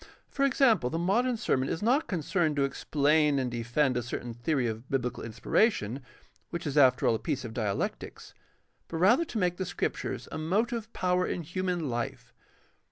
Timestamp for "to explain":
2.55-3.37